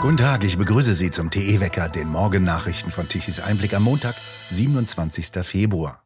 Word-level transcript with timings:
Guten 0.00 0.16
Tag, 0.16 0.44
ich 0.44 0.56
begrüße 0.56 0.94
Sie 0.94 1.10
zum 1.10 1.30
TE-Wecker, 1.30 1.90
den 1.90 2.08
Morgennachrichten 2.08 2.90
von 2.90 3.06
Tichys 3.06 3.38
Einblick 3.38 3.74
am 3.74 3.82
Montag, 3.82 4.14
27. 4.48 5.44
Februar. 5.44 6.02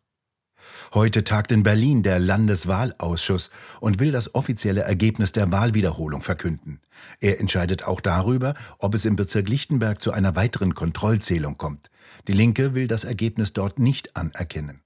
Heute 0.92 1.22
tagt 1.22 1.52
in 1.52 1.62
Berlin 1.62 2.02
der 2.02 2.18
Landeswahlausschuss 2.18 3.50
und 3.78 4.00
will 4.00 4.10
das 4.10 4.34
offizielle 4.34 4.80
Ergebnis 4.80 5.30
der 5.30 5.52
Wahlwiederholung 5.52 6.22
verkünden. 6.22 6.80
Er 7.20 7.38
entscheidet 7.38 7.84
auch 7.84 8.00
darüber, 8.00 8.54
ob 8.78 8.94
es 8.94 9.04
im 9.04 9.14
Bezirk 9.14 9.48
Lichtenberg 9.48 10.02
zu 10.02 10.10
einer 10.10 10.34
weiteren 10.34 10.74
Kontrollzählung 10.74 11.56
kommt. 11.56 11.92
Die 12.26 12.32
Linke 12.32 12.74
will 12.74 12.88
das 12.88 13.04
Ergebnis 13.04 13.52
dort 13.52 13.78
nicht 13.78 14.16
anerkennen. 14.16 14.82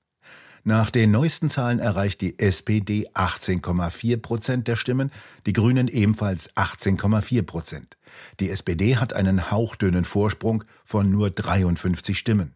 Nach 0.64 0.90
den 0.90 1.11
neuesten 1.11 1.48
Zahlen 1.48 1.79
erreicht 1.79 2.20
die 2.20 2.38
SPD 2.38 3.08
18,4 3.14 4.16
Prozent 4.18 4.68
der 4.68 4.77
Stimmen, 4.77 5.11
die 5.46 5.52
Grünen 5.52 5.88
ebenfalls 5.88 6.54
18,4 6.57 7.43
Prozent. 7.43 7.96
Die 8.40 8.50
SPD 8.50 8.96
hat 8.96 9.13
einen 9.13 9.50
hauchdünnen 9.50 10.04
Vorsprung 10.04 10.64
von 10.85 11.11
nur 11.11 11.30
53 11.30 12.18
Stimmen. 12.18 12.54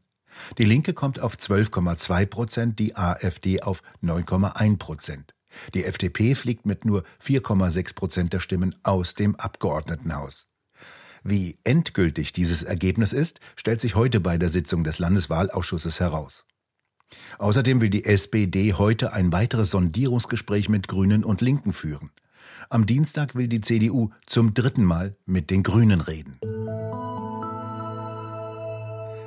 Die 0.59 0.65
Linke 0.65 0.95
kommt 0.95 1.21
auf 1.21 1.37
12,2 1.37 2.27
Prozent, 2.27 2.79
die 2.79 2.97
AfD 2.97 3.63
auf 3.63 3.83
9,1 4.03 4.79
Prozent. 4.79 5.35
Die 5.75 5.85
FDP 5.85 6.35
fliegt 6.35 6.67
mit 6.67 6.85
nur 6.85 7.05
4,6 7.23 7.95
Prozent 7.95 8.33
der 8.33 8.41
Stimmen 8.41 8.75
aus 8.83 9.15
dem 9.15 9.37
Abgeordnetenhaus. 9.37 10.47
Wie 11.25 11.55
endgültig 11.63 12.33
dieses 12.33 12.63
Ergebnis 12.63 13.13
ist, 13.13 13.39
stellt 13.55 13.81
sich 13.81 13.95
heute 13.95 14.19
bei 14.19 14.39
der 14.39 14.49
Sitzung 14.49 14.83
des 14.83 14.99
Landeswahlausschusses 14.99 16.01
heraus. 16.01 16.47
Außerdem 17.39 17.81
will 17.81 17.91
die 17.91 18.05
SPD 18.05 18.75
heute 18.75 19.13
ein 19.13 19.33
weiteres 19.33 19.71
Sondierungsgespräch 19.71 20.69
mit 20.69 20.89
Grünen 20.89 21.25
und 21.25 21.41
Linken 21.41 21.73
führen. 21.73 22.11
Am 22.69 22.87
Dienstag 22.87 23.35
will 23.35 23.49
die 23.49 23.61
CDU 23.61 24.11
zum 24.27 24.55
dritten 24.55 24.85
Mal 24.85 25.17
mit 25.27 25.51
den 25.51 25.63
Grünen 25.63 26.01
reden. 26.01 26.39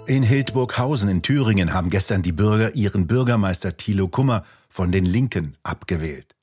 In 0.08 0.22
Hildburghausen 0.22 1.10
in 1.10 1.24
Thüringen 1.24 1.74
haben 1.74 1.90
gestern 1.90 2.22
die 2.22 2.32
Bürger 2.32 2.76
ihren 2.76 3.08
Bürgermeister 3.08 3.76
Thilo 3.76 4.08
Kummer 4.08 4.44
von 4.70 4.92
den 4.92 5.04
Linken 5.04 5.54
abgewählt. 5.64 6.36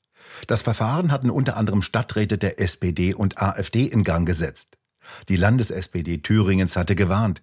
Das 0.47 0.61
Verfahren 0.61 1.11
hatten 1.11 1.29
unter 1.29 1.55
anderem 1.55 1.81
Stadträte 1.81 2.37
der 2.37 2.59
SPD 2.59 3.13
und 3.13 3.41
AfD 3.41 3.85
in 3.85 4.03
Gang 4.03 4.27
gesetzt. 4.27 4.77
Die 5.29 5.37
Landes-SPD 5.37 6.17
Thüringens 6.17 6.75
hatte 6.75 6.95
gewarnt, 6.95 7.41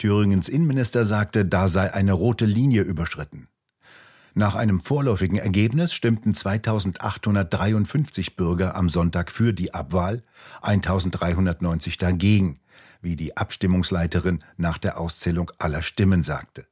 Thüringens 0.00 0.48
Innenminister 0.48 1.04
sagte, 1.04 1.44
da 1.44 1.68
sei 1.68 1.92
eine 1.92 2.14
rote 2.14 2.46
Linie 2.46 2.82
überschritten. 2.82 3.48
Nach 4.32 4.54
einem 4.54 4.80
vorläufigen 4.80 5.36
Ergebnis 5.36 5.92
stimmten 5.92 6.34
2853 6.34 8.34
Bürger 8.34 8.76
am 8.76 8.88
Sonntag 8.88 9.30
für 9.30 9.52
die 9.52 9.74
Abwahl, 9.74 10.22
1390 10.62 11.98
dagegen, 11.98 12.56
wie 13.02 13.14
die 13.14 13.36
Abstimmungsleiterin 13.36 14.42
nach 14.56 14.78
der 14.78 14.98
Auszählung 14.98 15.50
aller 15.58 15.82
Stimmen 15.82 16.22
sagte. 16.22 16.66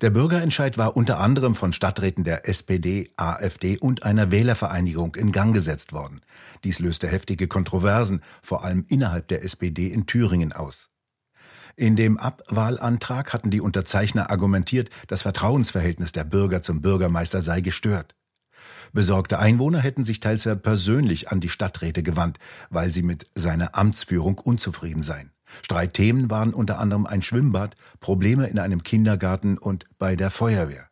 Der 0.00 0.10
Bürgerentscheid 0.10 0.76
war 0.76 0.96
unter 0.96 1.20
anderem 1.20 1.54
von 1.54 1.72
Stadträten 1.72 2.24
der 2.24 2.48
SPD, 2.48 3.10
AfD 3.16 3.78
und 3.78 4.02
einer 4.02 4.32
Wählervereinigung 4.32 5.14
in 5.14 5.30
Gang 5.30 5.54
gesetzt 5.54 5.92
worden. 5.92 6.20
Dies 6.64 6.80
löste 6.80 7.06
heftige 7.06 7.46
Kontroversen, 7.46 8.22
vor 8.42 8.64
allem 8.64 8.84
innerhalb 8.88 9.28
der 9.28 9.44
SPD 9.44 9.86
in 9.86 10.06
Thüringen 10.06 10.52
aus. 10.52 10.90
In 11.76 11.96
dem 11.96 12.18
Abwahlantrag 12.18 13.32
hatten 13.32 13.50
die 13.50 13.60
Unterzeichner 13.60 14.30
argumentiert, 14.30 14.90
das 15.08 15.22
Vertrauensverhältnis 15.22 16.12
der 16.12 16.24
Bürger 16.24 16.62
zum 16.62 16.80
Bürgermeister 16.80 17.42
sei 17.42 17.60
gestört. 17.60 18.14
Besorgte 18.92 19.38
Einwohner 19.38 19.78
hätten 19.78 20.04
sich 20.04 20.20
teils 20.20 20.48
persönlich 20.62 21.30
an 21.30 21.40
die 21.40 21.48
Stadträte 21.48 22.02
gewandt, 22.02 22.38
weil 22.70 22.90
sie 22.90 23.02
mit 23.02 23.26
seiner 23.34 23.76
Amtsführung 23.76 24.38
unzufrieden 24.38 25.02
seien. 25.02 25.30
Streitthemen 25.62 26.30
waren 26.30 26.54
unter 26.54 26.78
anderem 26.78 27.06
ein 27.06 27.22
Schwimmbad, 27.22 27.74
Probleme 28.00 28.46
in 28.48 28.58
einem 28.58 28.82
Kindergarten 28.82 29.58
und 29.58 29.86
bei 29.98 30.16
der 30.16 30.30
Feuerwehr. 30.30 30.89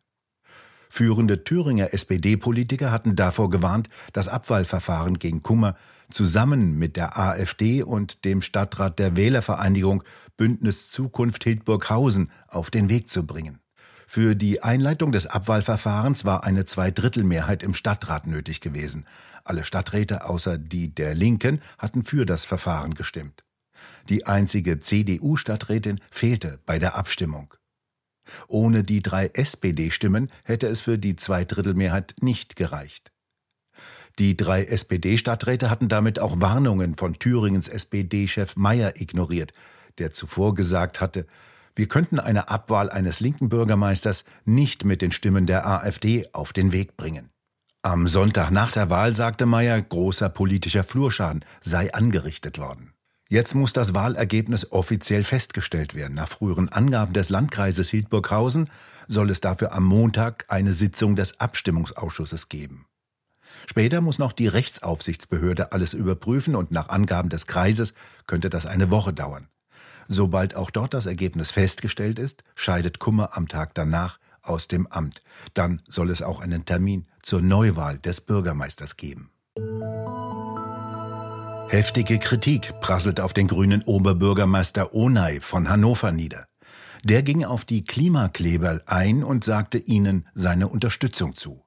Führende 0.89 1.43
Thüringer 1.43 1.93
SPD-Politiker 1.93 2.91
hatten 2.91 3.15
davor 3.15 3.49
gewarnt, 3.49 3.89
das 4.11 4.27
Abwahlverfahren 4.27 5.19
gegen 5.19 5.43
Kummer 5.43 5.75
zusammen 6.09 6.77
mit 6.77 6.95
der 6.95 7.17
AfD 7.17 7.83
und 7.83 8.25
dem 8.25 8.41
Stadtrat 8.41 8.97
der 8.97 9.15
Wählervereinigung 9.15 10.03
Bündnis 10.35 10.89
Zukunft 10.89 11.43
Hildburghausen 11.43 12.31
auf 12.47 12.71
den 12.71 12.89
Weg 12.89 13.09
zu 13.09 13.25
bringen. 13.25 13.59
Für 14.07 14.33
die 14.33 14.63
Einleitung 14.63 15.11
des 15.11 15.27
Abwahlverfahrens 15.27 16.25
war 16.25 16.43
eine 16.43 16.65
Zweidrittelmehrheit 16.65 17.61
im 17.61 17.75
Stadtrat 17.75 18.25
nötig 18.25 18.59
gewesen. 18.59 19.05
Alle 19.43 19.63
Stadträte 19.63 20.27
außer 20.27 20.57
die 20.57 20.93
der 20.93 21.13
Linken 21.13 21.61
hatten 21.77 22.01
für 22.01 22.25
das 22.25 22.43
Verfahren 22.43 22.95
gestimmt. 22.95 23.43
Die 24.09 24.25
einzige 24.25 24.79
CDU-Stadträtin 24.79 25.99
fehlte 26.09 26.59
bei 26.65 26.79
der 26.79 26.95
Abstimmung. 26.95 27.53
Ohne 28.47 28.83
die 28.83 29.01
drei 29.01 29.27
SPD-Stimmen 29.33 30.29
hätte 30.43 30.67
es 30.67 30.81
für 30.81 30.97
die 30.97 31.15
Zweidrittelmehrheit 31.15 32.15
nicht 32.21 32.55
gereicht. 32.55 33.11
Die 34.17 34.35
drei 34.35 34.65
SPD-Stadträte 34.65 35.69
hatten 35.69 35.87
damit 35.87 36.19
auch 36.19 36.41
Warnungen 36.41 36.95
von 36.95 37.13
Thüringens 37.13 37.67
SPD-Chef 37.67 38.57
Meyer 38.57 38.99
ignoriert, 38.99 39.53
der 39.97 40.11
zuvor 40.11 40.53
gesagt 40.55 40.99
hatte, 41.01 41.25
wir 41.75 41.87
könnten 41.87 42.19
eine 42.19 42.49
Abwahl 42.49 42.89
eines 42.89 43.21
linken 43.21 43.47
Bürgermeisters 43.47 44.25
nicht 44.43 44.83
mit 44.83 45.01
den 45.01 45.11
Stimmen 45.11 45.45
der 45.45 45.65
AfD 45.65 46.27
auf 46.33 46.51
den 46.51 46.73
Weg 46.73 46.97
bringen. 46.97 47.29
Am 47.81 48.07
Sonntag 48.07 48.51
nach 48.51 48.73
der 48.73 48.89
Wahl 48.89 49.13
sagte 49.13 49.45
Meyer, 49.45 49.81
großer 49.81 50.27
politischer 50.27 50.83
Flurschaden 50.83 51.45
sei 51.61 51.93
angerichtet 51.93 52.59
worden. 52.59 52.91
Jetzt 53.31 53.53
muss 53.53 53.73
das 53.73 53.93
Wahlergebnis 53.93 54.71
offiziell 54.71 55.23
festgestellt 55.23 55.93
werden. 55.93 56.15
Nach 56.15 56.27
früheren 56.27 56.69
Angaben 56.69 57.13
des 57.13 57.29
Landkreises 57.29 57.91
Hildburghausen 57.91 58.71
soll 59.07 59.29
es 59.29 59.39
dafür 59.39 59.71
am 59.73 59.83
Montag 59.83 60.45
eine 60.47 60.73
Sitzung 60.73 61.15
des 61.15 61.39
Abstimmungsausschusses 61.39 62.49
geben. 62.49 62.87
Später 63.67 64.01
muss 64.01 64.17
noch 64.17 64.33
die 64.33 64.47
Rechtsaufsichtsbehörde 64.47 65.73
alles 65.73 65.93
überprüfen 65.93 66.55
und 66.55 66.71
nach 66.71 66.89
Angaben 66.89 67.29
des 67.29 67.45
Kreises 67.45 67.93
könnte 68.25 68.49
das 68.49 68.65
eine 68.65 68.89
Woche 68.89 69.13
dauern. 69.13 69.47
Sobald 70.07 70.55
auch 70.55 70.71
dort 70.71 70.95
das 70.95 71.05
Ergebnis 71.05 71.51
festgestellt 71.51 72.17
ist, 72.17 72.41
scheidet 72.55 72.97
Kummer 72.97 73.37
am 73.37 73.47
Tag 73.47 73.75
danach 73.75 74.17
aus 74.41 74.67
dem 74.67 74.87
Amt. 74.87 75.21
Dann 75.53 75.83
soll 75.87 76.09
es 76.09 76.23
auch 76.23 76.41
einen 76.41 76.65
Termin 76.65 77.05
zur 77.21 77.43
Neuwahl 77.43 77.99
des 77.99 78.21
Bürgermeisters 78.21 78.97
geben. 78.97 79.29
Heftige 81.69 82.17
Kritik 82.17 82.79
prasselt 82.81 83.19
auf 83.19 83.31
den 83.31 83.47
grünen 83.47 83.83
Oberbürgermeister 83.83 84.95
Onay 84.95 85.39
von 85.39 85.69
Hannover 85.69 86.11
nieder. 86.11 86.47
Der 87.03 87.21
ging 87.21 87.45
auf 87.45 87.63
die 87.63 87.83
Klimakleber 87.83 88.81
ein 88.87 89.23
und 89.23 89.43
sagte 89.43 89.77
ihnen 89.77 90.27
seine 90.33 90.67
Unterstützung 90.67 91.35
zu. 91.35 91.61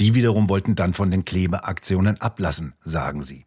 Die 0.00 0.16
wiederum 0.16 0.48
wollten 0.48 0.74
dann 0.74 0.92
von 0.92 1.12
den 1.12 1.24
Klebeaktionen 1.24 2.20
ablassen, 2.20 2.74
sagen 2.80 3.22
sie. 3.22 3.46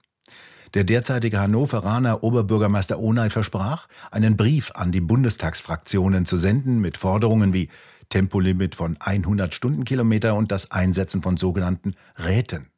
Der 0.76 0.86
derzeitige 0.86 1.42
Hannoveraner 1.42 2.24
Oberbürgermeister 2.24 3.00
Onay 3.00 3.30
versprach, 3.30 3.88
einen 4.10 4.38
Brief 4.38 4.72
an 4.76 4.94
die 4.94 5.02
Bundestagsfraktionen 5.02 6.26
zu 6.26 6.38
senden 6.38 6.80
mit 6.80 6.98
Forderungen 6.98 7.54
wie 7.54 7.68
Tempolimit 8.08 8.76
von 8.76 8.96
100 9.02 9.54
Stundenkilometer 9.54 10.36
und 10.36 10.54
das 10.54 10.72
Einsetzen 10.72 11.22
von 11.22 11.36
sogenannten 11.36 11.96
Räten. 12.18 12.72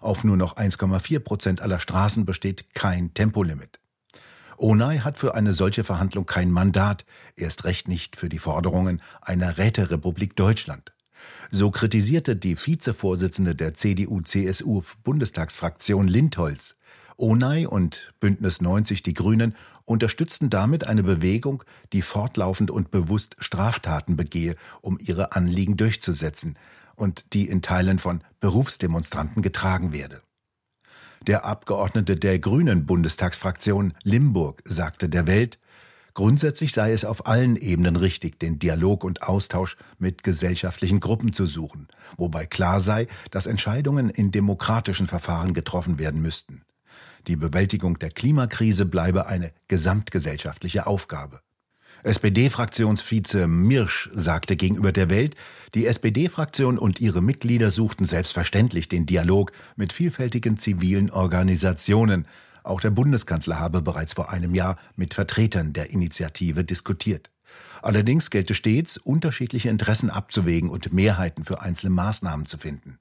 Auf 0.00 0.24
nur 0.24 0.36
noch 0.36 0.56
1,4 0.56 1.20
Prozent 1.20 1.60
aller 1.60 1.78
Straßen 1.78 2.24
besteht 2.24 2.74
kein 2.74 3.14
Tempolimit. 3.14 3.80
Onay 4.58 5.00
hat 5.00 5.18
für 5.18 5.34
eine 5.34 5.52
solche 5.52 5.84
Verhandlung 5.84 6.24
kein 6.24 6.50
Mandat, 6.50 7.04
erst 7.36 7.64
recht 7.64 7.88
nicht 7.88 8.16
für 8.16 8.28
die 8.28 8.38
Forderungen 8.38 9.02
einer 9.20 9.58
Räterepublik 9.58 10.34
Deutschland. 10.34 10.95
So 11.50 11.70
kritisierte 11.70 12.36
die 12.36 12.56
Vizevorsitzende 12.56 13.54
der 13.54 13.74
CDU-CSU-Bundestagsfraktion 13.74 16.08
Lindholz. 16.08 16.76
Onay 17.18 17.66
und 17.66 18.12
Bündnis 18.20 18.60
90 18.60 19.02
Die 19.02 19.14
Grünen 19.14 19.56
unterstützten 19.84 20.50
damit 20.50 20.86
eine 20.86 21.02
Bewegung, 21.02 21.64
die 21.92 22.02
fortlaufend 22.02 22.70
und 22.70 22.90
bewusst 22.90 23.36
Straftaten 23.38 24.16
begehe, 24.16 24.54
um 24.82 24.98
ihre 25.00 25.32
Anliegen 25.32 25.78
durchzusetzen 25.78 26.58
und 26.94 27.32
die 27.32 27.48
in 27.48 27.62
Teilen 27.62 27.98
von 27.98 28.20
Berufsdemonstranten 28.40 29.40
getragen 29.42 29.92
werde. 29.92 30.20
Der 31.26 31.44
Abgeordnete 31.44 32.16
der 32.16 32.38
Grünen 32.38 32.86
Bundestagsfraktion 32.86 33.94
Limburg 34.02 34.62
sagte 34.64 35.08
der 35.08 35.26
Welt, 35.26 35.58
grundsätzlich 36.16 36.72
sei 36.72 36.92
es 36.92 37.04
auf 37.04 37.26
allen 37.26 37.56
Ebenen 37.56 37.94
richtig, 37.94 38.40
den 38.40 38.58
Dialog 38.58 39.04
und 39.04 39.22
Austausch 39.22 39.76
mit 39.98 40.22
gesellschaftlichen 40.22 40.98
Gruppen 40.98 41.32
zu 41.32 41.44
suchen, 41.44 41.88
wobei 42.16 42.46
klar 42.46 42.80
sei, 42.80 43.06
dass 43.30 43.46
Entscheidungen 43.46 44.08
in 44.08 44.32
demokratischen 44.32 45.06
Verfahren 45.06 45.52
getroffen 45.52 45.98
werden 45.98 46.22
müssten. 46.22 46.62
Die 47.26 47.36
Bewältigung 47.36 47.98
der 47.98 48.08
Klimakrise 48.08 48.86
bleibe 48.86 49.26
eine 49.26 49.52
gesamtgesellschaftliche 49.68 50.86
Aufgabe. 50.86 51.40
SPD-Fraktionsvize 52.02 53.46
Mirsch 53.46 54.08
sagte 54.12 54.56
gegenüber 54.56 54.92
der 54.92 55.10
Welt, 55.10 55.34
die 55.74 55.86
SPD-Fraktion 55.86 56.78
und 56.78 57.00
ihre 57.00 57.22
Mitglieder 57.22 57.70
suchten 57.70 58.06
selbstverständlich 58.06 58.88
den 58.88 59.04
Dialog 59.04 59.52
mit 59.76 59.92
vielfältigen 59.92 60.56
zivilen 60.56 61.10
Organisationen, 61.10 62.26
Auch 62.66 62.80
der 62.80 62.90
Bundeskanzler 62.90 63.60
habe 63.60 63.80
bereits 63.80 64.14
vor 64.14 64.30
einem 64.30 64.52
Jahr 64.52 64.76
mit 64.96 65.14
Vertretern 65.14 65.72
der 65.72 65.90
Initiative 65.90 66.64
diskutiert. 66.64 67.30
Allerdings 67.80 68.30
gelte 68.30 68.54
stets, 68.54 68.96
unterschiedliche 68.96 69.68
Interessen 69.68 70.10
abzuwägen 70.10 70.68
und 70.68 70.92
Mehrheiten 70.92 71.44
für 71.44 71.62
einzelne 71.62 71.90
Maßnahmen 71.90 72.46
zu 72.46 72.58
finden. 72.58 72.98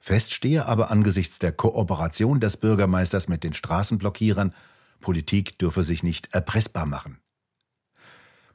Fest 0.00 0.34
stehe 0.34 0.66
aber 0.66 0.90
angesichts 0.90 1.38
der 1.38 1.52
Kooperation 1.52 2.40
des 2.40 2.56
Bürgermeisters 2.56 3.28
mit 3.28 3.44
den 3.44 3.52
Straßenblockierern, 3.52 4.52
Politik 5.00 5.56
dürfe 5.56 5.84
sich 5.84 6.02
nicht 6.02 6.34
erpressbar 6.34 6.86
machen. 6.86 7.18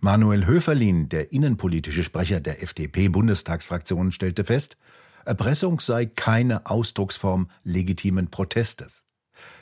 Manuel 0.01 0.47
Höferlin, 0.47 1.07
der 1.07 1.31
innenpolitische 1.31 2.03
Sprecher 2.03 2.41
der 2.41 2.61
FDP-Bundestagsfraktion, 2.61 4.11
stellte 4.11 4.43
fest, 4.43 4.75
Erpressung 5.23 5.79
sei 5.79 6.07
keine 6.07 6.65
Ausdrucksform 6.65 7.49
legitimen 7.63 8.29
Protestes. 8.29 9.05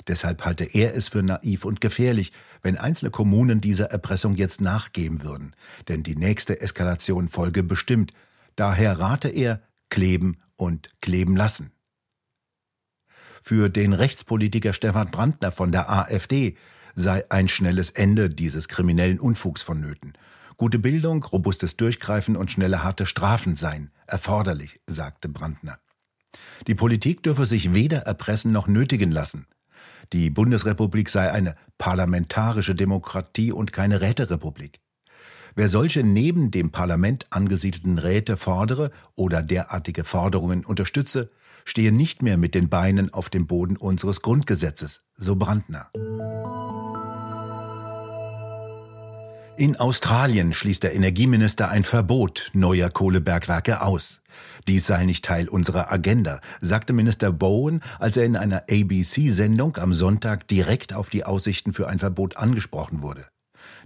Deshalb 0.07 0.45
halte 0.45 0.63
er 0.63 0.95
es 0.95 1.09
für 1.09 1.23
naiv 1.23 1.65
und 1.65 1.81
gefährlich, 1.81 2.31
wenn 2.61 2.77
einzelne 2.77 3.11
Kommunen 3.11 3.61
dieser 3.61 3.85
Erpressung 3.85 4.35
jetzt 4.35 4.61
nachgeben 4.61 5.23
würden, 5.23 5.55
denn 5.87 6.03
die 6.03 6.15
nächste 6.15 6.61
Eskalation 6.61 7.29
folge 7.29 7.63
bestimmt. 7.63 8.11
Daher 8.55 8.99
rate 8.99 9.29
er, 9.29 9.61
kleben 9.89 10.37
und 10.55 10.89
kleben 11.01 11.35
lassen. 11.35 11.71
Für 13.41 13.69
den 13.69 13.93
Rechtspolitiker 13.93 14.73
Stefan 14.73 15.11
Brandner 15.11 15.51
von 15.51 15.71
der 15.71 15.89
AfD 15.89 16.57
sei 16.93 17.23
ein 17.29 17.47
schnelles 17.47 17.89
Ende 17.89 18.29
dieses 18.29 18.67
kriminellen 18.67 19.19
Unfugs 19.19 19.61
vonnöten. 19.61 20.13
Gute 20.57 20.77
Bildung, 20.77 21.23
robustes 21.23 21.77
Durchgreifen 21.77 22.35
und 22.35 22.51
schnelle 22.51 22.83
harte 22.83 23.05
Strafen 23.05 23.55
seien 23.55 23.91
erforderlich, 24.07 24.81
sagte 24.87 25.29
Brandner. 25.29 25.79
Die 26.67 26.75
Politik 26.75 27.23
dürfe 27.23 27.45
sich 27.45 27.73
weder 27.73 27.99
erpressen 27.99 28.51
noch 28.51 28.67
nötigen 28.67 29.11
lassen. 29.11 29.47
Die 30.13 30.29
Bundesrepublik 30.29 31.09
sei 31.09 31.31
eine 31.31 31.55
parlamentarische 31.77 32.75
Demokratie 32.75 33.51
und 33.51 33.73
keine 33.73 34.01
Räterepublik. 34.01 34.79
Wer 35.55 35.67
solche 35.67 36.03
neben 36.03 36.51
dem 36.51 36.71
Parlament 36.71 37.27
angesiedelten 37.31 37.97
Räte 37.97 38.37
fordere 38.37 38.91
oder 39.15 39.41
derartige 39.41 40.03
Forderungen 40.03 40.63
unterstütze, 40.63 41.31
stehe 41.65 41.91
nicht 41.91 42.21
mehr 42.21 42.37
mit 42.37 42.55
den 42.55 42.69
Beinen 42.69 43.13
auf 43.13 43.29
dem 43.29 43.47
Boden 43.47 43.77
unseres 43.77 44.21
Grundgesetzes, 44.21 45.01
so 45.15 45.35
Brandner. 45.35 45.89
In 49.59 49.75
Australien 49.75 50.53
schließt 50.53 50.83
der 50.83 50.95
Energieminister 50.95 51.67
ein 51.67 51.83
Verbot 51.83 52.49
neuer 52.53 52.89
Kohlebergwerke 52.89 53.81
aus. 53.81 54.21
Dies 54.69 54.87
sei 54.87 55.03
nicht 55.03 55.25
Teil 55.25 55.49
unserer 55.49 55.91
Agenda, 55.91 56.39
sagte 56.61 56.93
Minister 56.93 57.33
Bowen, 57.33 57.81
als 57.99 58.15
er 58.15 58.23
in 58.23 58.37
einer 58.37 58.63
ABC-Sendung 58.71 59.75
am 59.75 59.93
Sonntag 59.93 60.47
direkt 60.47 60.93
auf 60.93 61.09
die 61.09 61.25
Aussichten 61.25 61.73
für 61.73 61.89
ein 61.89 61.99
Verbot 61.99 62.37
angesprochen 62.37 63.01
wurde. 63.01 63.25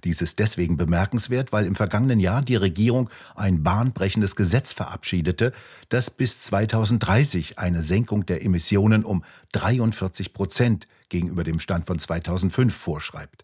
Dies 0.04 0.22
ist 0.22 0.38
deswegen 0.38 0.78
bemerkenswert, 0.78 1.52
weil 1.52 1.66
im 1.66 1.74
vergangenen 1.74 2.20
Jahr 2.20 2.44
die 2.44 2.56
Regierung 2.56 3.10
ein 3.34 3.64
bahnbrechendes 3.64 4.36
Gesetz 4.36 4.74
verabschiedete, 4.74 5.54
das 5.90 6.12
bis 6.12 6.38
2030 6.42 7.58
eine 7.58 7.82
Senkung 7.82 8.28
der 8.28 8.46
Emissionen 8.46 9.04
um 9.04 9.24
43 9.54 10.34
Prozent 10.34 10.88
gegenüber 11.10 11.44
dem 11.44 11.58
Stand 11.58 11.88
von 11.88 11.98
2005 11.98 12.76
vorschreibt. 12.76 13.44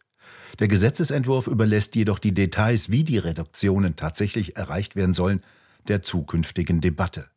Der 0.59 0.67
Gesetzesentwurf 0.67 1.47
überlässt 1.47 1.95
jedoch 1.95 2.19
die 2.19 2.33
Details, 2.33 2.91
wie 2.91 3.03
die 3.03 3.17
Reduktionen 3.17 3.95
tatsächlich 3.95 4.57
erreicht 4.57 4.95
werden 4.95 5.13
sollen, 5.13 5.41
der 5.87 6.01
zukünftigen 6.01 6.81
Debatte. 6.81 7.27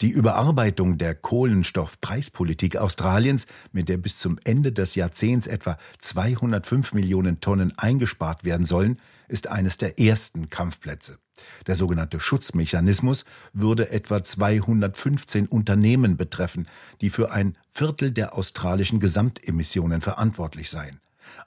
Die 0.00 0.08
Überarbeitung 0.08 0.96
der 0.96 1.14
Kohlenstoffpreispolitik 1.14 2.76
Australiens, 2.76 3.46
mit 3.72 3.90
der 3.90 3.98
bis 3.98 4.18
zum 4.18 4.38
Ende 4.44 4.72
des 4.72 4.94
Jahrzehnts 4.94 5.46
etwa 5.46 5.76
205 5.98 6.94
Millionen 6.94 7.40
Tonnen 7.40 7.76
eingespart 7.76 8.44
werden 8.44 8.64
sollen, 8.64 8.98
ist 9.28 9.48
eines 9.48 9.76
der 9.76 10.00
ersten 10.00 10.48
Kampfplätze. 10.48 11.18
Der 11.66 11.76
sogenannte 11.76 12.18
Schutzmechanismus 12.18 13.26
würde 13.52 13.90
etwa 13.90 14.22
215 14.22 15.46
Unternehmen 15.46 16.16
betreffen, 16.16 16.66
die 17.02 17.10
für 17.10 17.30
ein 17.30 17.52
Viertel 17.68 18.10
der 18.10 18.34
australischen 18.34 19.00
Gesamtemissionen 19.00 20.00
verantwortlich 20.00 20.70
seien. 20.70 20.98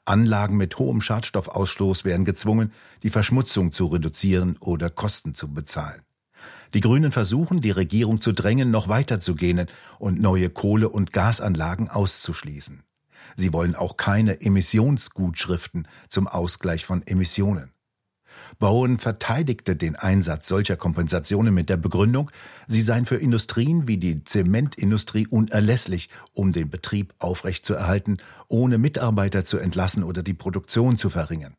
Anlagen 0.06 0.58
mit 0.58 0.78
hohem 0.80 1.02
Schadstoffausstoß 1.02 2.06
werden 2.06 2.26
gezwungen, 2.26 2.72
die 3.04 3.10
Verschmutzung 3.10 3.72
zu 3.72 3.88
reduzieren 3.88 4.58
oder 4.60 4.90
Kosten 4.90 5.34
zu 5.34 5.54
bezahlen. 5.54 6.02
Die 6.74 6.82
Grünen 6.82 7.12
versuchen, 7.12 7.62
die 7.62 7.72
Regierung 7.72 8.20
zu 8.20 8.32
drängen, 8.32 8.72
noch 8.72 8.88
weiter 8.88 9.20
zu 9.20 9.36
gehen 9.36 9.68
und 10.00 10.22
neue 10.22 10.50
Kohle- 10.50 10.90
und 10.90 11.14
Gasanlagen 11.14 11.90
auszuschließen. 11.90 12.84
Sie 13.36 13.54
wollen 13.54 13.76
auch 13.76 13.98
keine 13.98 14.42
Emissionsgutschriften 14.42 15.88
zum 16.08 16.28
Ausgleich 16.28 16.86
von 16.86 17.06
Emissionen. 17.06 17.73
Bowen 18.60 18.98
verteidigte 18.98 19.76
den 19.76 19.96
Einsatz 19.96 20.48
solcher 20.48 20.78
Kompensationen 20.78 21.54
mit 21.54 21.70
der 21.70 21.78
Begründung, 21.78 22.32
sie 22.68 22.82
seien 22.82 23.06
für 23.06 23.18
Industrien 23.18 23.88
wie 23.88 23.98
die 23.98 24.24
Zementindustrie 24.24 25.28
unerlässlich, 25.28 26.10
um 26.34 26.52
den 26.52 26.70
Betrieb 26.70 27.14
aufrechtzuerhalten, 27.20 28.18
ohne 28.48 28.78
Mitarbeiter 28.78 29.44
zu 29.44 29.58
entlassen 29.58 30.04
oder 30.04 30.24
die 30.24 30.34
Produktion 30.34 30.98
zu 30.98 31.10
verringern. 31.10 31.56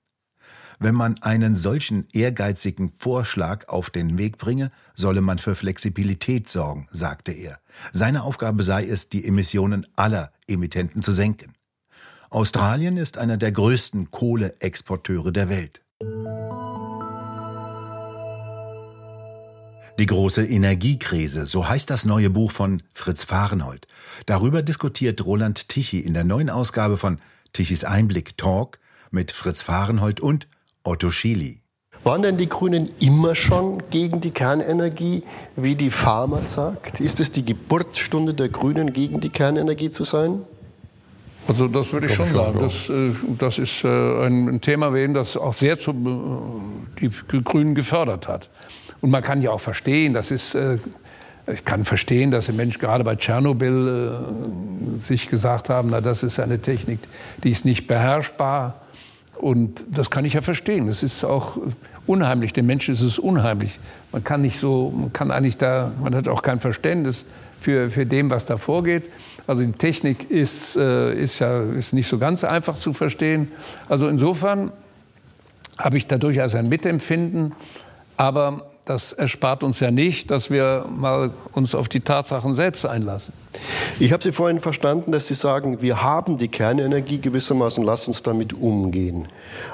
Wenn 0.80 0.94
man 0.94 1.16
einen 1.22 1.54
solchen 1.54 2.08
ehrgeizigen 2.12 2.90
Vorschlag 2.90 3.68
auf 3.68 3.90
den 3.90 4.18
Weg 4.18 4.38
bringe, 4.38 4.72
solle 4.94 5.20
man 5.20 5.38
für 5.38 5.54
Flexibilität 5.54 6.48
sorgen, 6.48 6.88
sagte 6.90 7.32
er. 7.32 7.60
Seine 7.92 8.24
Aufgabe 8.24 8.62
sei 8.62 8.84
es, 8.84 9.08
die 9.08 9.24
Emissionen 9.24 9.86
aller 9.94 10.32
Emittenten 10.48 11.02
zu 11.02 11.12
senken. 11.12 11.52
Australien 12.30 12.96
ist 12.96 13.18
einer 13.18 13.36
der 13.36 13.52
größten 13.52 14.10
Kohleexporteure 14.10 15.30
der 15.30 15.48
Welt. 15.48 15.83
Die 19.96 20.06
große 20.06 20.44
Energiekrise, 20.44 21.46
so 21.46 21.68
heißt 21.68 21.88
das 21.88 22.04
neue 22.04 22.28
Buch 22.28 22.50
von 22.50 22.82
Fritz 22.92 23.22
Fahrenhold. 23.22 23.86
Darüber 24.26 24.62
diskutiert 24.62 25.24
Roland 25.24 25.68
Tichy 25.68 26.00
in 26.00 26.14
der 26.14 26.24
neuen 26.24 26.50
Ausgabe 26.50 26.96
von 26.96 27.20
Tichys 27.52 27.84
Einblick 27.84 28.36
Talk 28.36 28.80
mit 29.12 29.30
Fritz 29.30 29.62
Fahrenhold 29.62 30.20
und 30.20 30.48
Otto 30.82 31.10
Schily. 31.10 31.60
Waren 32.02 32.22
denn 32.22 32.36
die 32.36 32.48
Grünen 32.48 32.90
immer 32.98 33.34
schon 33.34 33.82
gegen 33.90 34.20
die 34.20 34.32
Kernenergie, 34.32 35.22
wie 35.56 35.76
die 35.76 35.90
Pharma 35.90 36.44
sagt? 36.44 37.00
Ist 37.00 37.20
es 37.20 37.30
die 37.30 37.44
Geburtsstunde 37.44 38.34
der 38.34 38.50
Grünen, 38.50 38.92
gegen 38.92 39.20
die 39.20 39.30
Kernenergie 39.30 39.90
zu 39.90 40.04
sein? 40.04 40.42
Also 41.46 41.68
das 41.68 41.92
würde 41.92 42.06
ich 42.06 42.14
schon 42.14 42.32
sagen. 42.32 42.58
Das, 42.60 42.88
äh, 42.88 43.12
das 43.38 43.58
ist 43.58 43.84
äh, 43.84 44.26
ein 44.26 44.60
Thema 44.60 44.92
das 45.12 45.36
auch 45.36 45.52
sehr 45.52 45.78
zu, 45.78 45.90
äh, 45.90 47.08
die 47.08 47.42
Grünen 47.42 47.74
gefördert 47.74 48.28
hat. 48.28 48.48
Und 49.00 49.10
man 49.10 49.22
kann 49.22 49.42
ja 49.42 49.50
auch 49.50 49.60
verstehen, 49.60 50.14
das 50.14 50.30
ist 50.30 50.56
ich 51.46 51.66
kann 51.66 51.84
verstehen, 51.84 52.30
dass 52.30 52.46
die 52.46 52.52
Menschen 52.52 52.78
gerade 52.78 53.04
bei 53.04 53.16
Tschernobyl 53.16 54.16
sich 54.96 55.28
gesagt 55.28 55.68
haben, 55.68 55.90
na 55.90 56.00
das 56.00 56.22
ist 56.22 56.40
eine 56.40 56.58
Technik, 56.58 57.00
die 57.42 57.50
ist 57.50 57.66
nicht 57.66 57.86
beherrschbar. 57.86 58.80
Und 59.36 59.84
das 59.90 60.08
kann 60.08 60.24
ich 60.24 60.32
ja 60.32 60.40
verstehen. 60.40 60.88
Es 60.88 61.02
ist 61.02 61.22
auch 61.22 61.58
unheimlich. 62.06 62.54
Den 62.54 62.64
Menschen 62.64 62.94
ist 62.94 63.02
es 63.02 63.18
unheimlich. 63.18 63.78
Man 64.10 64.24
kann 64.24 64.40
nicht 64.40 64.58
so, 64.58 64.90
man 64.96 65.12
kann 65.12 65.30
eigentlich 65.30 65.58
da, 65.58 65.92
man 66.00 66.14
hat 66.14 66.28
auch 66.28 66.40
kein 66.40 66.60
Verständnis 66.60 67.26
für, 67.64 67.88
für 67.88 68.04
dem, 68.04 68.30
was 68.30 68.44
da 68.44 68.58
vorgeht. 68.58 69.08
Also 69.46 69.62
die 69.62 69.72
Technik 69.72 70.30
ist, 70.30 70.76
äh, 70.76 71.14
ist 71.14 71.38
ja 71.38 71.62
ist 71.62 71.94
nicht 71.94 72.06
so 72.06 72.18
ganz 72.18 72.44
einfach 72.44 72.76
zu 72.76 72.92
verstehen. 72.92 73.50
Also 73.88 74.06
insofern 74.06 74.70
habe 75.78 75.96
ich 75.96 76.06
da 76.06 76.18
durchaus 76.18 76.54
ein 76.54 76.68
Mitempfinden. 76.68 77.52
Aber 78.18 78.66
das 78.84 79.14
erspart 79.14 79.64
uns 79.64 79.80
ja 79.80 79.90
nicht, 79.90 80.30
dass 80.30 80.50
wir 80.50 80.86
mal 80.94 81.30
uns 81.52 81.74
auf 81.74 81.88
die 81.88 82.00
Tatsachen 82.00 82.52
selbst 82.52 82.84
einlassen. 82.84 83.32
Ich 83.98 84.12
habe 84.12 84.22
Sie 84.22 84.32
vorhin 84.32 84.60
verstanden, 84.60 85.10
dass 85.10 85.26
Sie 85.26 85.34
sagen, 85.34 85.80
wir 85.80 86.02
haben 86.02 86.36
die 86.36 86.48
Kernenergie 86.48 87.18
gewissermaßen, 87.18 87.82
lasst 87.82 88.08
uns 88.08 88.22
damit 88.22 88.52
umgehen. 88.52 89.26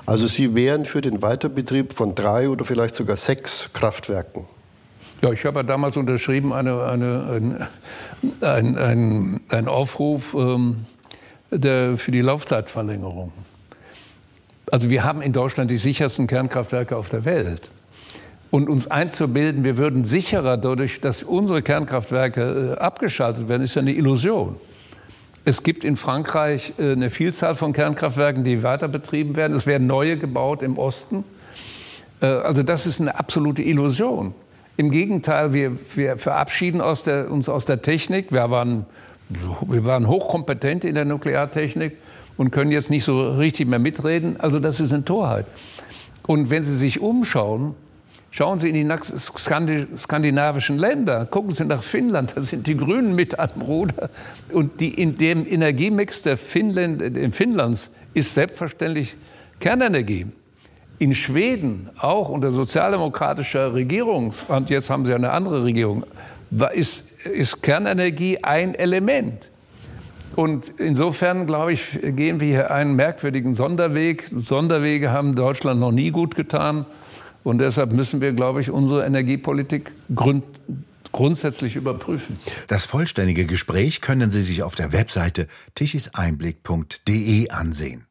Also 0.07 0.29
Sie 0.29 0.55
wären 0.55 0.85
für 0.85 1.01
den 1.01 1.23
Weiterbetrieb 1.23 1.93
von 1.93 2.15
drei 2.15 2.49
oder 2.49 2.65
vielleicht 2.65 2.95
sogar 2.95 3.17
sechs 3.17 3.69
Kraftwerken. 3.73 4.47
Ja, 5.23 5.33
ich 5.33 5.45
habe 5.45 5.59
ja 5.59 5.63
damals 5.63 5.99
unterschrieben 5.99 6.53
eine, 6.53 6.83
eine, 6.85 7.25
ein, 7.31 7.69
ein, 8.41 8.79
ein, 8.79 9.41
ein 9.51 9.69
Aufruf 9.69 10.35
ähm, 10.35 10.87
der, 11.51 11.99
für 11.99 12.11
die 12.11 12.23
Laufzeitverlängerung. 12.23 13.31
Also 14.71 14.89
wir 14.89 15.05
haben 15.05 15.21
in 15.21 15.35
Deutschland 15.35 15.71
die 15.71 15.77
sichersten 15.77 16.27
Kernkraftwerke 16.27 16.97
auf 16.97 17.11
der 17.11 17.27
Welt 17.27 17.71
und 18.51 18.69
uns 18.69 18.91
einzubilden, 18.91 19.63
wir 19.63 19.77
würden 19.77 20.05
sicherer 20.05 20.57
dadurch, 20.57 21.01
dass 21.01 21.23
unsere 21.23 21.61
Kernkraftwerke 21.61 22.77
äh, 22.79 22.81
abgeschaltet 22.81 23.49
werden, 23.49 23.63
ist 23.63 23.75
ja 23.75 23.83
eine 23.83 23.93
Illusion. 23.93 24.57
Es 25.45 25.63
gibt 25.63 25.85
in 25.85 25.97
Frankreich 25.97 26.75
äh, 26.79 26.93
eine 26.93 27.11
Vielzahl 27.11 27.55
von 27.55 27.73
Kernkraftwerken, 27.73 28.43
die 28.43 28.63
weiter 28.63 28.89
betrieben 28.89 29.37
werden. 29.37 29.57
Es 29.57 29.67
werden 29.67 29.87
neue 29.87 30.17
gebaut 30.17 30.63
im 30.63 30.79
Osten. 30.79 31.25
Äh, 32.21 32.27
also 32.27 32.63
das 32.63 32.87
ist 32.87 33.01
eine 33.01 33.19
absolute 33.19 33.63
Illusion. 33.63 34.35
Im 34.81 34.91
Gegenteil, 34.91 35.53
wir, 35.53 35.77
wir 35.95 36.17
verabschieden 36.17 36.81
aus 36.81 37.03
der, 37.03 37.31
uns 37.31 37.51
aus 37.51 37.67
der 37.67 37.83
Technik. 37.83 38.33
Wir 38.33 38.51
waren, 38.51 38.87
wir 39.69 39.85
waren 39.85 40.09
hochkompetent 40.09 40.87
in 40.87 40.95
der 40.95 41.05
Nukleartechnik. 41.05 41.99
und 42.39 42.51
können 42.51 42.73
jetzt 42.73 42.89
nicht 42.89 43.05
so 43.05 43.29
richtig 43.33 43.69
mehr 43.69 43.79
mitreden. 43.79 44.41
Also 44.41 44.59
das 44.59 44.81
ist 44.81 44.95
eine 44.95 45.05
Torheit. 45.05 45.45
Und 46.27 46.49
wenn 46.49 46.65
Sie 46.65 46.75
sich 46.75 46.99
umschauen, 46.99 47.75
schauen 48.31 48.59
Sie 48.59 48.71
in 48.71 48.89
die 48.89 49.87
skandinavischen 49.99 50.79
Länder, 50.79 51.27
gucken 51.27 51.53
Sie 51.53 51.67
nach 51.67 51.83
Finnland, 51.83 52.33
da 52.35 52.41
sind 52.41 52.67
die 52.67 52.79
Grünen 52.79 53.15
mit 53.15 53.39
am 53.39 53.61
Ruder. 53.61 54.09
Und 54.51 54.81
die, 54.81 54.95
in 54.95 55.19
dem 55.19 55.47
Energiemix 55.47 56.23
der 56.23 56.39
Finnland, 56.39 57.03
in 57.03 57.35
Finnlands 57.35 57.91
ist 58.15 58.33
selbstverständlich 58.33 59.19
Kernenergie. 59.61 60.29
In 61.01 61.15
Schweden, 61.15 61.89
auch 61.99 62.29
unter 62.29 62.53
sozialdemokratischer 62.53 63.73
Regierung, 63.73 64.33
und 64.49 64.69
jetzt 64.69 64.91
haben 64.91 65.07
sie 65.07 65.15
eine 65.15 65.31
andere 65.31 65.65
Regierung, 65.65 66.05
ist, 66.75 67.11
ist 67.25 67.63
Kernenergie 67.63 68.45
ein 68.45 68.75
Element. 68.75 69.51
Und 70.37 70.69
insofern, 70.79 71.47
glaube 71.47 71.73
ich, 71.73 71.99
gehen 72.03 72.41
wir 72.41 72.49
hier 72.49 72.71
einen 72.71 72.95
merkwürdigen 72.97 73.55
Sonderweg. 73.55 74.31
Sonderwege 74.31 75.11
haben 75.11 75.35
Deutschland 75.35 75.81
noch 75.81 75.91
nie 75.91 76.11
gut 76.11 76.37
getan. 76.37 76.85
Und 77.45 77.59
deshalb 77.59 77.93
müssen 77.93 78.21
wir, 78.21 78.33
glaube 78.35 78.61
ich, 78.61 78.71
unsere 78.71 79.05
Energiepolitik 79.07 79.93
grund 80.15 80.45
grundsätzlich 81.13 81.77
überprüfen. 81.77 82.39
Das 82.69 82.85
vollständige 82.85 83.47
Gespräch 83.47 84.01
können 84.01 84.31
Sie 84.31 84.43
sich 84.43 84.63
auf 84.63 84.75
der 84.77 84.93
Webseite 84.93 85.49
tichiseinblick.de 85.75 87.51
ansehen. 87.51 88.07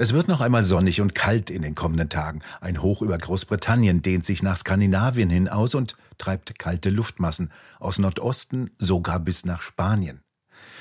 Es 0.00 0.12
wird 0.12 0.28
noch 0.28 0.40
einmal 0.40 0.62
sonnig 0.62 1.00
und 1.00 1.16
kalt 1.16 1.50
in 1.50 1.62
den 1.62 1.74
kommenden 1.74 2.08
Tagen. 2.08 2.40
Ein 2.60 2.82
Hoch 2.82 3.02
über 3.02 3.18
Großbritannien 3.18 4.00
dehnt 4.00 4.24
sich 4.24 4.44
nach 4.44 4.56
Skandinavien 4.56 5.28
hin 5.28 5.48
aus 5.48 5.74
und 5.74 5.96
treibt 6.18 6.56
kalte 6.56 6.90
Luftmassen 6.90 7.50
aus 7.80 7.98
Nordosten 7.98 8.70
sogar 8.78 9.18
bis 9.18 9.44
nach 9.44 9.60
Spanien. 9.60 10.22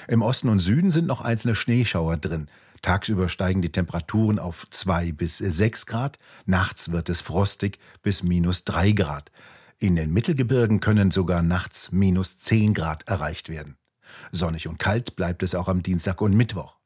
Im 0.07 0.21
Osten 0.21 0.49
und 0.49 0.59
Süden 0.59 0.91
sind 0.91 1.07
noch 1.07 1.21
einzelne 1.21 1.55
Schneeschauer 1.55 2.17
drin. 2.17 2.47
Tagsüber 2.83 3.27
steigen 3.27 3.63
die 3.63 3.71
Temperaturen 3.71 4.37
auf 4.37 4.67
zwei 4.69 5.11
bis 5.13 5.39
sechs 5.39 5.87
Grad, 5.87 6.19
nachts 6.45 6.91
wird 6.91 7.09
es 7.09 7.21
frostig 7.21 7.79
bis 8.03 8.21
minus 8.21 8.65
drei 8.65 8.91
Grad. 8.91 9.31
In 9.79 9.95
den 9.95 10.13
Mittelgebirgen 10.13 10.79
können 10.79 11.09
sogar 11.09 11.41
nachts 11.41 11.91
minus 11.91 12.37
zehn 12.37 12.75
Grad 12.75 13.07
erreicht 13.07 13.49
werden. 13.49 13.77
Sonnig 14.31 14.67
und 14.67 14.77
kalt 14.77 15.15
bleibt 15.15 15.41
es 15.41 15.55
auch 15.55 15.69
am 15.69 15.81
Dienstag 15.81 16.21
und 16.21 16.35
Mittwoch. 16.37 16.76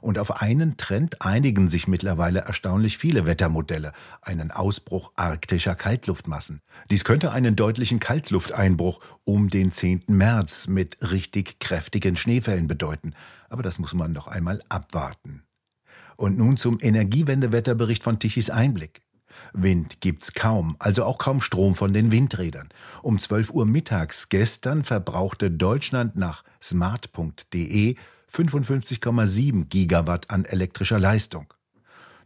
Und 0.00 0.18
auf 0.18 0.40
einen 0.40 0.76
Trend 0.76 1.22
einigen 1.22 1.68
sich 1.68 1.88
mittlerweile 1.88 2.40
erstaunlich 2.40 2.98
viele 2.98 3.26
Wettermodelle, 3.26 3.92
einen 4.22 4.50
Ausbruch 4.50 5.12
arktischer 5.16 5.74
Kaltluftmassen. 5.74 6.60
Dies 6.90 7.04
könnte 7.04 7.32
einen 7.32 7.56
deutlichen 7.56 8.00
Kaltlufteinbruch 8.00 9.00
um 9.24 9.48
den 9.48 9.72
10. 9.72 10.04
März 10.06 10.66
mit 10.66 10.98
richtig 11.10 11.60
kräftigen 11.60 12.16
Schneefällen 12.16 12.66
bedeuten. 12.66 13.14
Aber 13.48 13.62
das 13.62 13.78
muss 13.78 13.94
man 13.94 14.12
noch 14.12 14.26
einmal 14.26 14.62
abwarten. 14.68 15.42
Und 16.16 16.36
nun 16.36 16.56
zum 16.56 16.78
Energiewendewetterbericht 16.80 18.02
von 18.02 18.18
Tichys 18.18 18.50
Einblick. 18.50 19.02
Wind 19.52 20.00
gibt's 20.00 20.32
kaum, 20.32 20.76
also 20.78 21.04
auch 21.04 21.18
kaum 21.18 21.40
Strom 21.40 21.74
von 21.74 21.92
den 21.92 22.12
Windrädern. 22.12 22.68
Um 23.02 23.18
12 23.18 23.50
Uhr 23.50 23.66
mittags 23.66 24.28
gestern 24.28 24.84
verbrauchte 24.84 25.50
Deutschland 25.50 26.16
nach 26.16 26.44
smart.de 26.62 27.96
55,7 28.32 29.68
Gigawatt 29.68 30.30
an 30.30 30.44
elektrischer 30.44 30.98
Leistung. 30.98 31.52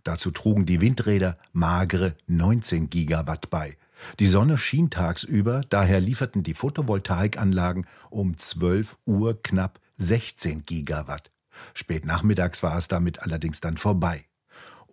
Dazu 0.05 0.31
trugen 0.31 0.67
die 0.67 0.81
Windräder 0.81 1.39
magere 1.53 2.17
19 2.27 2.91
Gigawatt 2.91 3.51
bei. 3.51 3.77
Die 4.19 4.27
Sonne 4.27 4.59
schien 4.59 4.91
tagsüber, 4.91 5.61
daher 5.69 6.01
lieferten 6.01 6.43
die 6.43 6.55
Photovoltaikanlagen 6.55 7.87
um 8.11 8.37
12 8.37 8.99
Uhr 9.07 9.41
knapp 9.43 9.79
16 9.97 10.65
Gigawatt. 10.67 11.31
Spät 11.73 12.05
nachmittags 12.05 12.63
war 12.65 12.77
es 12.77 12.89
damit 12.89 13.23
allerdings 13.23 13.61
dann 13.61 13.77
vorbei. 13.77 14.25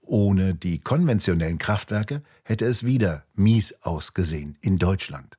Ohne 0.01 0.53
die 0.53 0.79
konventionellen 0.79 1.57
Kraftwerke 1.57 2.23
hätte 2.43 2.65
es 2.65 2.83
wieder 2.83 3.25
mies 3.35 3.75
ausgesehen 3.81 4.57
in 4.61 4.77
Deutschland. 4.77 5.38